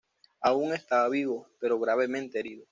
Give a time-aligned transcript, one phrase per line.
[0.39, 2.65] Aún estaba vivo, pero gravemente herido.